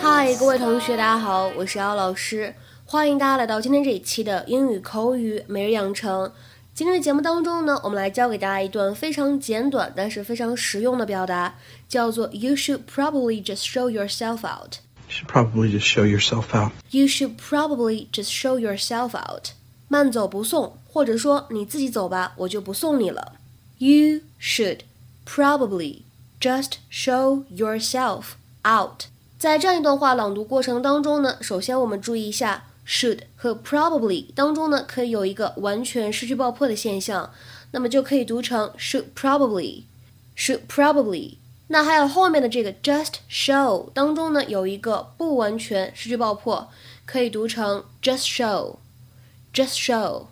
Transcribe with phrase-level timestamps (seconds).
[0.00, 2.54] 嗨，各位同学，大家好，我是姚老师，
[2.84, 6.30] 欢迎大家来到今天这一期的英语口语每日养成。
[6.72, 11.56] 今天的节目当中呢，我们来教给大家一段非常简短但是非常实用的表达，
[11.88, 14.76] 叫做 “You should probably just show yourself out.”
[15.08, 16.72] You should probably just show yourself out.
[16.90, 19.48] You should probably just show yourself out.
[19.88, 23.32] 慢走不送，或者说你自己走吧，我就不送你了。
[23.78, 24.80] You should
[25.26, 26.02] probably.
[26.40, 28.32] Just show yourself
[28.64, 29.04] out.
[29.38, 37.30] 在这样一段话朗读过程当中呢，首先我们注意一下，should 和 probably 当中呢可以有一个完全失去爆破的现象，
[37.72, 41.36] 那么就可以读成 should probably，should probably。
[41.68, 46.68] 那还有后面的这个 just show 当中呢有一个不完全失去爆破，
[47.06, 50.26] 可以读成 just show，just show。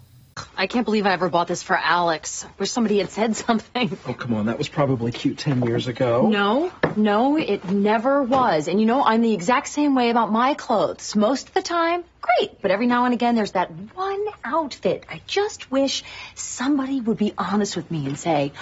[0.57, 2.47] I can't believe I ever bought this for Alex.
[2.59, 3.97] Wish somebody had said something.
[4.07, 4.47] Oh, come on.
[4.47, 6.29] That was probably cute 10 years ago.
[6.29, 8.69] No, no, it never was.
[8.69, 11.15] And you know, I'm the exact same way about my clothes.
[11.17, 12.61] Most of the time, great.
[12.63, 15.05] But every now and again, there's that one outfit.
[15.11, 16.03] I just wish
[16.35, 18.53] somebody would be honest with me and say,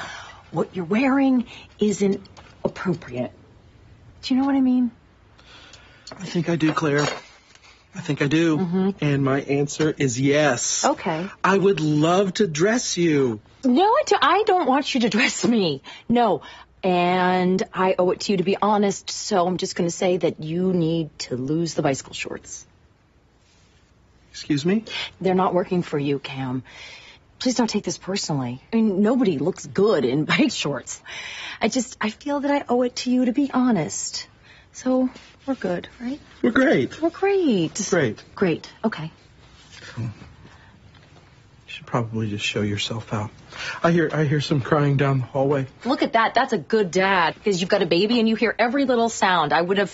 [0.50, 1.46] what you're wearing
[1.78, 2.26] isn't
[2.64, 3.32] appropriate.
[4.22, 4.90] Do you know what I mean?
[6.12, 7.06] I think I do, Claire.
[7.96, 8.58] I think I do.
[8.58, 8.90] Mm-hmm.
[9.00, 10.84] And my answer is yes.
[10.84, 11.26] Okay.
[11.42, 13.40] I would love to dress you.
[13.64, 15.82] No, I do- I don't want you to dress me.
[16.08, 16.42] No.
[16.84, 20.18] And I owe it to you to be honest, so I'm just going to say
[20.18, 22.66] that you need to lose the bicycle shorts.
[24.30, 24.84] Excuse me?
[25.20, 26.62] They're not working for you, Cam.
[27.38, 28.62] Please don't take this personally.
[28.72, 31.00] I mean, nobody looks good in bike shorts.
[31.60, 34.28] I just, I feel that I owe it to you to be honest.
[34.75, 35.09] So,
[35.45, 36.19] we're good, right?
[36.41, 37.01] We're great.
[37.01, 37.73] We're great.
[37.89, 38.23] Great.
[38.35, 38.71] Great.
[38.83, 39.11] Okay.
[39.97, 40.09] You
[41.67, 43.31] should probably just show yourself out.
[43.83, 45.67] I hear I hear some crying down the hallway.
[45.83, 46.33] Look at that.
[46.33, 49.51] That's a good dad because you've got a baby and you hear every little sound.
[49.51, 49.91] I would have,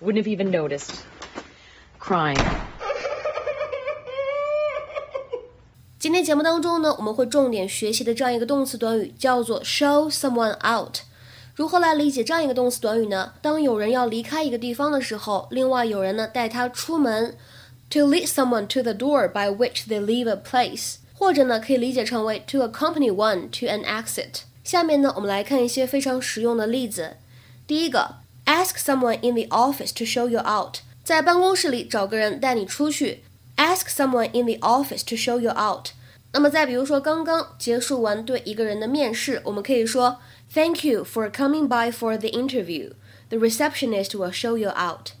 [0.00, 1.04] wouldn't have even noticed.
[1.98, 2.38] Crying.
[5.98, 11.00] 今天节目当中呢，我们会重点学习的这样一个动词短语叫做 show someone out。
[11.61, 13.33] 如何来理解这样一个动词短语呢？
[13.39, 17.37] 当有人要离开一个地方的时候，另外有人呢带他出门
[17.87, 23.67] ，to lead someone to the door by which they leave a place，或者呢可以理解成为 to accompany one to
[23.67, 24.41] an exit。
[24.63, 27.17] 下面呢，我们来看一些非常实用的例子。
[27.67, 28.15] 第一个
[28.47, 33.23] ，ask someone in the office to show you out，在办公室里找个人带你出去。
[33.57, 35.89] Ask someone in the office to show you out。
[36.32, 40.18] 那么再比如说，刚刚结束完对一个人的面试，我们可以说
[40.52, 42.92] Thank you for coming by for the interview.
[43.30, 45.12] The receptionist will show you out.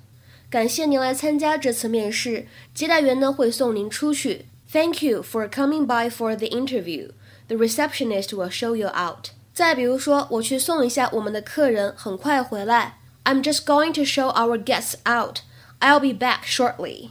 [0.48, 4.46] 感谢您来参加这次面试，接待员呢会送您出去。
[4.70, 7.10] Thank you for coming by for the interview.
[7.48, 9.30] The receptionist will show you out.
[9.54, 12.98] 再比如说，我去送一下我们的客人，很快回来。
[13.24, 15.38] I'm just going to show our guests out.
[15.80, 17.10] I'll be back shortly.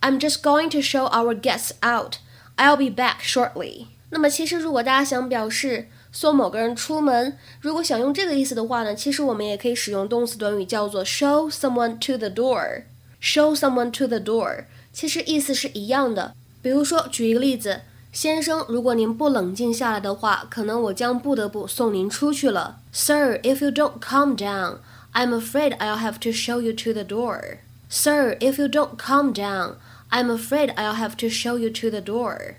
[0.00, 2.16] I'm just going to show our guests out.
[2.58, 3.86] I'll be back shortly.
[4.10, 16.34] 那么其实如果大家想表示送某个人出门，如果想用这个意思的话呢，其实我们也可以使用动词短语叫做 show someone to the door。show someone to the door，其实意思是一样的。
[16.60, 17.80] 比如说，举一个例子，
[18.12, 22.80] 先生，如果您不冷静下来的话，可能我将不得不送您出去了。
[22.92, 24.80] Sir, if you don't calm down,
[25.14, 27.60] I'm afraid I'll have to show you to the door.
[27.88, 29.76] Sir, if you don't calm down,
[30.11, 32.55] I'm afraid I'll have to show you to the door.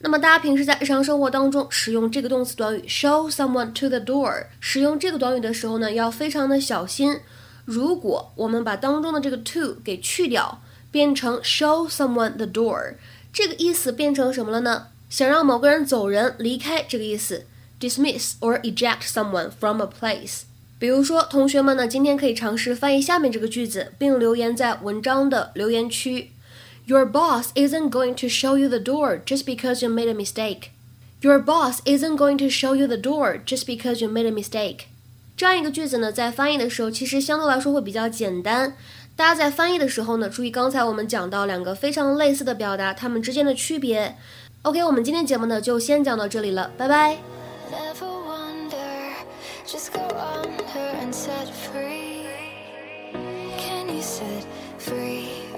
[0.00, 7.20] 那么大家平时在日常生活当中使用这个动词短语 show someone to the door，使用这个短语的时候呢，要非常的小心。
[7.64, 12.94] 如果我们把当中的这个 to 给去掉，变成 show someone the door，
[13.32, 14.86] 这个意思变成什么了呢？
[15.08, 17.44] 想让某个人走人离开这个意思
[17.78, 20.40] ，dismiss or eject someone from a place。
[20.78, 26.30] 比如说，同学们呢，今天可以尝试翻译下面这个句子，并留言在文章的留言区。
[26.86, 30.70] Your boss isn't going to show you the door just because you made a mistake.
[31.22, 34.86] Your boss isn't going to show you the door just because you made a mistake.
[35.36, 38.76] 这样一个句子呢，在翻译的时候，其实相对来说会比较简单。
[39.14, 44.16] 大家在翻译的时候呢，注意刚才我们讲到两个非常类似的表达，它们之间的区别。
[44.62, 47.18] OK，我们今天节目呢就先讲到这里了，拜拜。
[47.70, 48.20] Never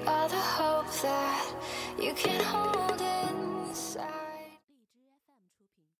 [0.07, 1.53] all the hope that
[1.99, 4.22] you can hold inside.